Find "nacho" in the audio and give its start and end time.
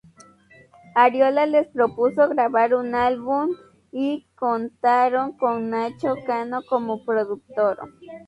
5.69-6.15